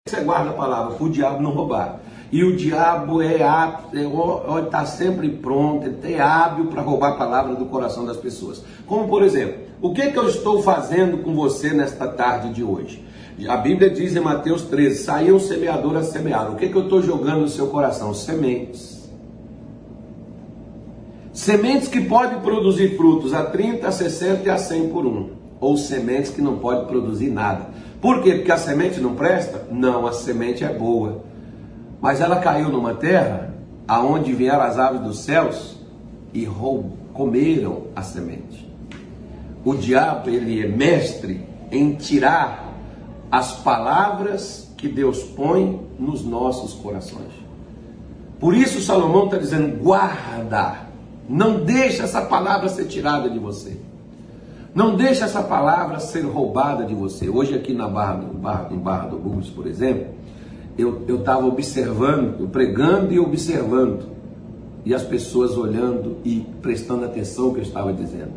Você 0.07 0.21
guarda 0.21 0.49
a 0.49 0.53
palavra 0.53 0.95
para 0.95 1.03
o 1.03 1.09
diabo 1.09 1.41
não 1.41 1.51
roubar. 1.51 1.99
E 2.31 2.43
o 2.43 2.55
diabo 2.55 3.21
é 3.21 3.43
apto, 3.43 3.95
está 4.65 4.81
é, 4.81 4.85
sempre 4.85 5.29
pronto, 5.29 5.87
é 6.03 6.19
hábil 6.19 6.67
para 6.67 6.81
roubar 6.81 7.13
a 7.13 7.17
palavra 7.17 7.55
do 7.55 7.65
coração 7.67 8.05
das 8.05 8.17
pessoas. 8.17 8.63
Como 8.85 9.07
por 9.07 9.23
exemplo, 9.23 9.63
o 9.81 9.93
que, 9.93 10.11
que 10.11 10.17
eu 10.17 10.27
estou 10.27 10.61
fazendo 10.61 11.19
com 11.19 11.35
você 11.35 11.71
nesta 11.71 12.07
tarde 12.07 12.53
de 12.53 12.63
hoje? 12.63 13.05
A 13.47 13.57
Bíblia 13.57 13.89
diz 13.89 14.15
em 14.15 14.19
Mateus 14.19 14.63
13: 14.63 15.03
saiu 15.03 15.35
um 15.35 15.39
semeador 15.39 15.95
a 15.97 16.03
semear. 16.03 16.51
O 16.51 16.55
que, 16.55 16.69
que 16.69 16.75
eu 16.75 16.83
estou 16.83 17.01
jogando 17.01 17.41
no 17.41 17.49
seu 17.49 17.67
coração? 17.67 18.13
Sementes. 18.13 18.94
Sementes 21.35 21.89
que 21.89 21.99
podem 21.99 22.39
produzir 22.39 22.95
frutos 22.95 23.33
a 23.33 23.43
30, 23.43 23.85
a 23.85 23.91
60 23.91 24.43
e 24.43 24.49
a 24.49 24.57
100 24.57 24.87
por 24.87 25.05
um. 25.05 25.31
Ou 25.59 25.75
sementes 25.75 26.31
que 26.31 26.41
não 26.41 26.59
podem 26.59 26.85
produzir 26.85 27.29
nada. 27.29 27.67
Por 27.99 28.23
quê? 28.23 28.35
Porque 28.35 28.53
a 28.53 28.57
semente 28.57 29.01
não 29.01 29.15
presta? 29.15 29.67
Não, 29.69 30.07
a 30.07 30.13
semente 30.13 30.63
é 30.63 30.71
boa. 30.71 31.25
Mas 31.99 32.21
ela 32.21 32.39
caiu 32.39 32.69
numa 32.69 32.93
terra 32.93 33.53
aonde 33.85 34.31
vieram 34.31 34.61
as 34.61 34.79
aves 34.79 35.01
dos 35.01 35.19
céus 35.25 35.77
e 36.33 36.47
comeram 37.13 37.87
a 37.93 38.01
semente. 38.01 38.71
O 39.65 39.75
diabo, 39.75 40.29
ele 40.29 40.63
é 40.63 40.69
mestre 40.69 41.45
em 41.69 41.95
tirar 41.95 42.73
as 43.29 43.51
palavras 43.59 44.73
que 44.77 44.87
Deus 44.87 45.21
põe 45.21 45.85
nos 45.99 46.23
nossos 46.23 46.73
corações. 46.75 47.33
Por 48.39 48.55
isso 48.55 48.79
Salomão 48.79 49.25
está 49.25 49.37
dizendo: 49.37 49.75
guarda, 49.83 50.84
não 51.27 51.63
deixa 51.63 52.03
essa 52.03 52.21
palavra 52.21 52.69
ser 52.69 52.85
tirada 52.85 53.29
de 53.29 53.39
você. 53.39 53.77
Não 54.73 54.95
deixa 54.95 55.25
essa 55.25 55.41
palavra 55.41 55.99
ser 55.99 56.21
roubada 56.21 56.83
de 56.83 56.93
você. 56.93 57.29
Hoje 57.29 57.55
aqui 57.55 57.73
na 57.73 57.87
Barra, 57.87 58.15
do, 58.15 58.37
Barra, 58.37 58.67
em 58.71 58.77
Barra 58.77 59.07
do 59.07 59.17
Bugos, 59.17 59.49
por 59.49 59.65
exemplo, 59.67 60.07
eu 60.77 61.05
estava 61.07 61.45
observando, 61.45 62.49
pregando 62.49 63.13
e 63.13 63.19
observando, 63.19 64.09
e 64.83 64.93
as 64.93 65.03
pessoas 65.03 65.57
olhando 65.57 66.17
e 66.25 66.45
prestando 66.61 67.05
atenção 67.05 67.45
no 67.45 67.53
que 67.53 67.59
eu 67.59 67.63
estava 67.63 67.93
dizendo. 67.93 68.33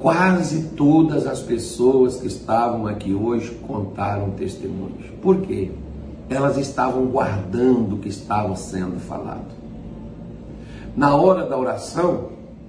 Quase 0.00 0.64
todas 0.76 1.26
as 1.26 1.40
pessoas 1.40 2.16
que 2.16 2.26
estavam 2.26 2.86
aqui 2.86 3.14
hoje 3.14 3.52
contaram 3.66 4.32
testemunhos. 4.32 5.06
Por 5.22 5.40
quê? 5.40 5.70
Elas 6.28 6.58
estavam 6.58 7.06
guardando 7.06 7.94
o 7.94 7.98
que 7.98 8.08
estava 8.08 8.54
sendo 8.56 8.98
falado. 8.98 9.63
Na 10.96 11.16
hora 11.16 11.44
da 11.44 11.58
oração, 11.58 12.28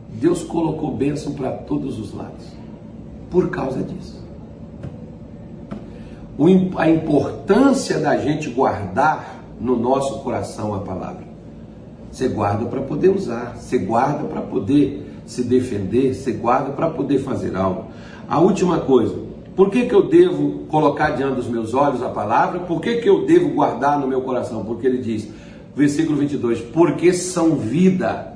Deus 0.09 0.43
colocou 0.43 0.95
bênção 0.95 1.33
para 1.33 1.51
todos 1.51 1.99
os 1.99 2.13
lados. 2.13 2.45
Por 3.29 3.49
causa 3.49 3.83
disso. 3.83 4.23
A 6.77 6.89
importância 6.89 7.99
da 7.99 8.17
gente 8.17 8.49
guardar 8.49 9.43
no 9.59 9.77
nosso 9.77 10.19
coração 10.19 10.73
a 10.73 10.79
palavra. 10.79 11.23
Você 12.11 12.27
guarda 12.27 12.65
para 12.65 12.81
poder 12.81 13.09
usar, 13.09 13.55
você 13.57 13.77
guarda 13.77 14.27
para 14.27 14.41
poder 14.41 15.05
se 15.25 15.43
defender, 15.43 16.13
você 16.13 16.31
guarda 16.31 16.71
para 16.71 16.89
poder 16.89 17.19
fazer 17.19 17.55
algo. 17.55 17.85
A 18.27 18.39
última 18.39 18.79
coisa, 18.79 19.15
por 19.55 19.69
que, 19.69 19.85
que 19.85 19.93
eu 19.93 20.07
devo 20.07 20.65
colocar 20.67 21.11
diante 21.11 21.35
dos 21.35 21.47
meus 21.47 21.73
olhos 21.73 22.01
a 22.01 22.09
palavra? 22.09 22.59
Por 22.61 22.81
que, 22.81 22.97
que 22.97 23.09
eu 23.09 23.25
devo 23.25 23.49
guardar 23.49 23.99
no 23.99 24.07
meu 24.07 24.21
coração? 24.21 24.65
Porque 24.65 24.85
ele 24.85 24.97
diz, 24.97 25.29
versículo 25.75 26.17
22, 26.17 26.61
porque 26.61 27.13
são 27.13 27.57
vida 27.57 28.33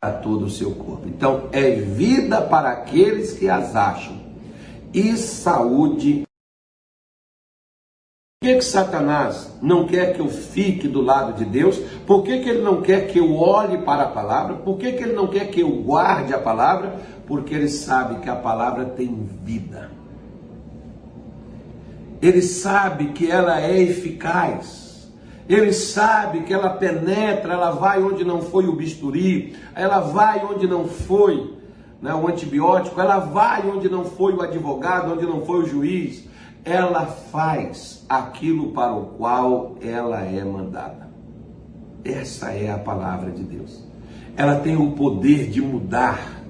para 0.00 0.12
todo 0.12 0.46
o 0.46 0.50
seu 0.50 0.74
corpo. 0.74 1.06
Então, 1.06 1.48
é 1.52 1.72
vida 1.72 2.40
para 2.40 2.70
aqueles 2.70 3.34
que 3.34 3.48
as 3.48 3.76
acham 3.76 4.18
e 4.94 5.16
saúde. 5.16 6.22
Por 8.42 8.48
que, 8.48 8.56
que 8.56 8.64
Satanás 8.64 9.54
não 9.60 9.86
quer 9.86 10.14
que 10.14 10.20
eu 10.20 10.28
fique 10.28 10.88
do 10.88 11.02
lado 11.02 11.34
de 11.34 11.44
Deus? 11.44 11.78
Por 12.06 12.22
que, 12.22 12.38
que 12.38 12.48
ele 12.48 12.62
não 12.62 12.80
quer 12.80 13.08
que 13.08 13.18
eu 13.18 13.36
olhe 13.36 13.82
para 13.82 14.04
a 14.04 14.08
palavra? 14.08 14.56
Por 14.56 14.78
que, 14.78 14.92
que 14.92 15.02
ele 15.02 15.12
não 15.12 15.26
quer 15.26 15.50
que 15.50 15.60
eu 15.60 15.70
guarde 15.82 16.32
a 16.32 16.38
palavra? 16.38 16.98
Porque 17.26 17.54
ele 17.54 17.68
sabe 17.68 18.22
que 18.22 18.30
a 18.30 18.36
palavra 18.36 18.86
tem 18.86 19.14
vida. 19.44 19.99
Ele 22.20 22.42
sabe 22.42 23.06
que 23.08 23.30
ela 23.30 23.60
é 23.60 23.80
eficaz. 23.80 25.10
Ele 25.48 25.72
sabe 25.72 26.42
que 26.42 26.52
ela 26.52 26.70
penetra, 26.70 27.54
ela 27.54 27.72
vai 27.72 28.02
onde 28.02 28.22
não 28.22 28.40
foi 28.40 28.68
o 28.68 28.76
bisturi, 28.76 29.56
ela 29.74 29.98
vai 29.98 30.44
onde 30.44 30.66
não 30.66 30.86
foi 30.86 31.54
né, 32.00 32.14
o 32.14 32.28
antibiótico, 32.28 33.00
ela 33.00 33.18
vai 33.18 33.68
onde 33.68 33.88
não 33.88 34.04
foi 34.04 34.32
o 34.32 34.42
advogado, 34.42 35.12
onde 35.12 35.26
não 35.26 35.44
foi 35.44 35.62
o 35.62 35.66
juiz. 35.66 36.28
Ela 36.64 37.06
faz 37.06 38.04
aquilo 38.08 38.70
para 38.72 38.94
o 38.94 39.06
qual 39.16 39.76
ela 39.80 40.20
é 40.20 40.44
mandada. 40.44 41.08
Essa 42.04 42.52
é 42.52 42.70
a 42.70 42.78
palavra 42.78 43.30
de 43.30 43.42
Deus. 43.42 43.82
Ela 44.36 44.56
tem 44.56 44.76
o 44.76 44.92
poder 44.92 45.50
de 45.50 45.60
mudar, 45.60 46.42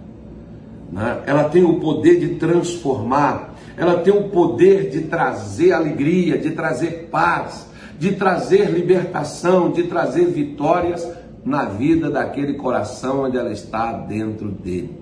né? 0.92 1.22
ela 1.26 1.44
tem 1.44 1.64
o 1.64 1.80
poder 1.80 2.20
de 2.20 2.34
transformar, 2.36 3.49
ela 3.76 3.98
tem 3.98 4.12
o 4.12 4.28
poder 4.28 4.90
de 4.90 5.02
trazer 5.02 5.72
alegria, 5.72 6.38
de 6.38 6.50
trazer 6.50 7.08
paz 7.10 7.70
de 8.00 8.12
trazer 8.12 8.70
libertação, 8.70 9.70
de 9.70 9.82
trazer 9.82 10.24
vitórias 10.24 11.06
na 11.44 11.66
vida 11.66 12.10
daquele 12.10 12.54
coração 12.54 13.24
onde 13.24 13.36
ela 13.36 13.52
está 13.52 13.92
dentro 13.92 14.48
dele. 14.48 14.98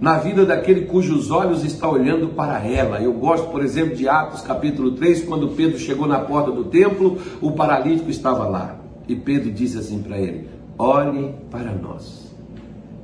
Na 0.00 0.16
vida 0.18 0.46
daquele 0.46 0.82
cujos 0.82 1.32
olhos 1.32 1.64
está 1.64 1.90
olhando 1.90 2.28
para 2.28 2.64
ela. 2.64 3.02
Eu 3.02 3.12
gosto, 3.14 3.48
por 3.48 3.64
exemplo, 3.64 3.96
de 3.96 4.08
Atos 4.08 4.42
capítulo 4.42 4.92
3, 4.92 5.24
quando 5.24 5.48
Pedro 5.48 5.76
chegou 5.76 6.06
na 6.06 6.20
porta 6.20 6.52
do 6.52 6.66
templo, 6.66 7.18
o 7.40 7.50
paralítico 7.50 8.08
estava 8.08 8.46
lá. 8.46 8.76
E 9.08 9.16
Pedro 9.16 9.50
disse 9.50 9.76
assim 9.76 10.00
para 10.00 10.16
ele: 10.16 10.48
Olhe 10.78 11.34
para 11.50 11.72
nós. 11.72 12.32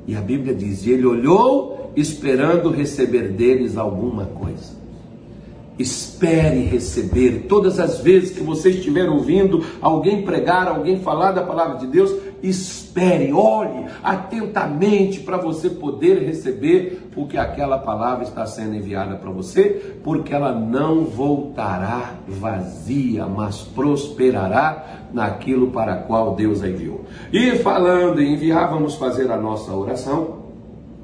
E 0.07 0.15
a 0.15 0.21
Bíblia 0.21 0.55
diz: 0.55 0.87
Ele 0.87 1.05
olhou 1.05 1.93
esperando 1.97 2.71
receber 2.71 3.31
deles 3.31 3.77
alguma 3.77 4.27
coisa. 4.27 4.86
Espere 5.79 6.63
receber. 6.63 7.47
Todas 7.49 7.79
as 7.79 8.01
vezes 8.01 8.31
que 8.31 8.43
você 8.43 8.71
estiver 8.71 9.09
ouvindo 9.09 9.63
alguém 9.81 10.23
pregar, 10.23 10.69
alguém 10.69 11.01
falar 11.01 11.33
da 11.33 11.43
palavra 11.43 11.77
de 11.79 11.87
Deus, 11.87 12.15
espere, 12.43 13.33
olhe 13.33 13.87
atentamente 14.03 15.21
para 15.21 15.37
você 15.37 15.69
poder 15.69 16.23
receber 16.25 17.11
o 17.15 17.27
que 17.27 17.37
aquela 17.37 17.79
palavra 17.79 18.25
está 18.25 18.47
sendo 18.47 18.75
enviada 18.75 19.17
para 19.17 19.31
você, 19.31 19.99
porque 20.03 20.33
ela 20.33 20.53
não 20.53 21.05
voltará 21.05 22.15
vazia, 22.27 23.27
mas 23.27 23.61
prosperará 23.61 25.09
naquilo 25.13 25.71
para 25.71 25.97
qual 25.97 26.35
Deus 26.35 26.63
a 26.63 26.69
enviou. 26.69 27.05
E 27.33 27.53
falando 27.59 28.21
em 28.21 28.35
enviar, 28.35 28.71
vamos 28.71 28.95
fazer 28.95 29.31
a 29.31 29.37
nossa 29.37 29.73
oração. 29.73 30.47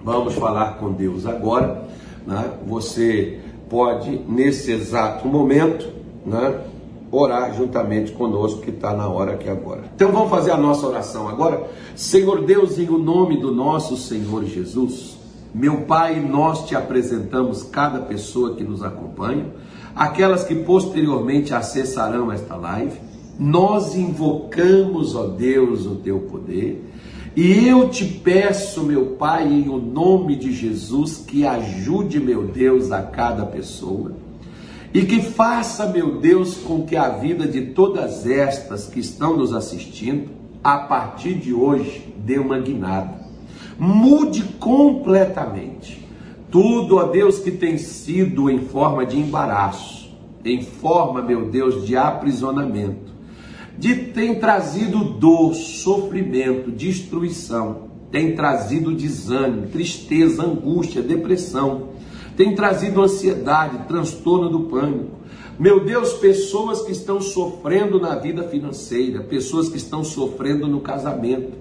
Vamos 0.04 0.34
falar 0.34 0.78
com 0.78 0.92
Deus 0.92 1.26
agora. 1.26 1.84
Né? 2.26 2.44
Você 2.66 3.40
pode, 3.72 4.20
nesse 4.28 4.70
exato 4.70 5.26
momento, 5.26 5.88
né, 6.26 6.60
orar 7.10 7.54
juntamente 7.54 8.12
conosco, 8.12 8.60
que 8.60 8.68
está 8.68 8.94
na 8.94 9.08
hora 9.08 9.32
aqui 9.32 9.48
agora. 9.48 9.84
Então 9.94 10.12
vamos 10.12 10.28
fazer 10.28 10.50
a 10.50 10.58
nossa 10.58 10.86
oração 10.86 11.26
agora. 11.26 11.70
Senhor 11.96 12.44
Deus, 12.44 12.78
em 12.78 12.90
o 12.90 12.98
nome 12.98 13.40
do 13.40 13.50
nosso 13.50 13.96
Senhor 13.96 14.44
Jesus, 14.44 15.16
meu 15.54 15.82
Pai, 15.82 16.20
nós 16.20 16.66
te 16.66 16.76
apresentamos 16.76 17.62
cada 17.62 18.00
pessoa 18.00 18.54
que 18.54 18.62
nos 18.62 18.82
acompanha, 18.82 19.46
aquelas 19.96 20.44
que 20.44 20.54
posteriormente 20.54 21.54
acessarão 21.54 22.30
esta 22.30 22.54
live. 22.54 23.00
Nós 23.38 23.96
invocamos, 23.96 25.16
ó 25.16 25.28
Deus, 25.28 25.86
o 25.86 25.94
teu 25.94 26.20
poder 26.20 26.91
e 27.34 27.66
eu 27.66 27.88
te 27.88 28.04
peço, 28.04 28.82
meu 28.82 29.16
Pai, 29.16 29.48
em 29.50 29.68
o 29.70 29.78
nome 29.78 30.36
de 30.36 30.52
Jesus, 30.52 31.24
que 31.26 31.46
ajude, 31.46 32.20
meu 32.20 32.44
Deus, 32.44 32.92
a 32.92 33.00
cada 33.02 33.46
pessoa. 33.46 34.12
E 34.92 35.02
que 35.02 35.22
faça, 35.22 35.86
meu 35.86 36.20
Deus, 36.20 36.56
com 36.56 36.84
que 36.84 36.94
a 36.94 37.08
vida 37.08 37.48
de 37.48 37.68
todas 37.68 38.26
estas 38.26 38.86
que 38.86 39.00
estão 39.00 39.34
nos 39.34 39.54
assistindo, 39.54 40.30
a 40.62 40.76
partir 40.76 41.34
de 41.34 41.54
hoje, 41.54 42.14
dê 42.18 42.38
uma 42.38 42.58
guinada. 42.58 43.22
Mude 43.78 44.42
completamente. 44.60 46.06
Tudo, 46.50 46.98
ó 46.98 47.04
Deus, 47.04 47.38
que 47.38 47.50
tem 47.50 47.78
sido 47.78 48.50
em 48.50 48.58
forma 48.58 49.06
de 49.06 49.18
embaraço, 49.18 50.10
em 50.44 50.62
forma, 50.62 51.22
meu 51.22 51.50
Deus, 51.50 51.86
de 51.86 51.96
aprisionamento 51.96 53.11
de, 53.78 53.94
tem 53.94 54.38
trazido 54.38 55.02
dor, 55.04 55.54
sofrimento, 55.54 56.70
destruição, 56.70 57.90
tem 58.10 58.36
trazido 58.36 58.94
desânimo, 58.94 59.68
tristeza, 59.68 60.42
angústia, 60.42 61.02
depressão, 61.02 61.90
tem 62.36 62.54
trazido 62.54 63.02
ansiedade, 63.02 63.86
transtorno 63.88 64.50
do 64.50 64.60
pânico. 64.64 65.22
Meu 65.58 65.84
Deus, 65.84 66.12
pessoas 66.14 66.82
que 66.82 66.92
estão 66.92 67.20
sofrendo 67.20 68.00
na 68.00 68.14
vida 68.14 68.42
financeira, 68.44 69.22
pessoas 69.22 69.68
que 69.68 69.76
estão 69.76 70.02
sofrendo 70.02 70.66
no 70.66 70.80
casamento, 70.80 71.52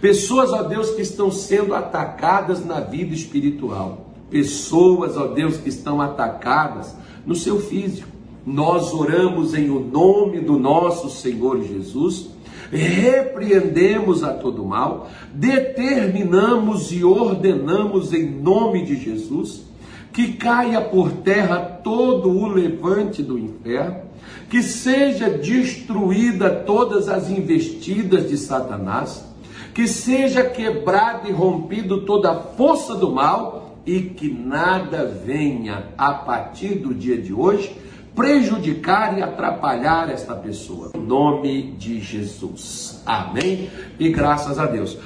pessoas, 0.00 0.52
ó 0.52 0.62
Deus, 0.62 0.90
que 0.90 1.02
estão 1.02 1.30
sendo 1.30 1.74
atacadas 1.74 2.64
na 2.64 2.80
vida 2.80 3.14
espiritual, 3.14 4.10
pessoas, 4.30 5.16
ó 5.16 5.26
Deus, 5.26 5.56
que 5.56 5.68
estão 5.68 6.00
atacadas 6.00 6.94
no 7.26 7.34
seu 7.34 7.60
físico 7.60 8.19
nós 8.46 8.92
oramos 8.92 9.54
em 9.54 9.70
o 9.70 9.80
nome 9.80 10.40
do 10.40 10.58
nosso 10.58 11.10
Senhor 11.10 11.62
Jesus, 11.62 12.30
repreendemos 12.70 14.22
a 14.22 14.32
todo 14.32 14.64
mal, 14.64 15.08
determinamos 15.32 16.92
e 16.92 17.04
ordenamos 17.04 18.12
em 18.12 18.30
nome 18.30 18.84
de 18.84 18.96
Jesus 18.96 19.70
que 20.12 20.32
caia 20.32 20.80
por 20.80 21.12
terra 21.12 21.58
todo 21.58 22.30
o 22.30 22.48
levante 22.48 23.22
do 23.22 23.38
inferno, 23.38 24.02
que 24.48 24.62
seja 24.62 25.30
destruída 25.30 26.50
todas 26.50 27.08
as 27.08 27.30
investidas 27.30 28.28
de 28.28 28.36
Satanás, 28.36 29.24
que 29.72 29.86
seja 29.86 30.42
quebrado 30.44 31.28
e 31.28 31.32
rompido 31.32 32.02
toda 32.02 32.32
a 32.32 32.40
força 32.40 32.94
do 32.96 33.12
mal 33.12 33.76
e 33.86 34.00
que 34.00 34.28
nada 34.28 35.06
venha 35.24 35.86
a 35.96 36.12
partir 36.12 36.74
do 36.74 36.92
dia 36.92 37.16
de 37.16 37.32
hoje 37.32 37.74
prejudicar 38.20 39.16
e 39.16 39.22
atrapalhar 39.22 40.10
esta 40.10 40.34
pessoa. 40.34 40.90
Em 40.94 41.00
nome 41.00 41.72
de 41.78 41.98
Jesus. 42.00 43.02
Amém. 43.06 43.70
E 43.98 44.10
graças 44.10 44.58
a 44.58 44.66
Deus. 44.66 44.98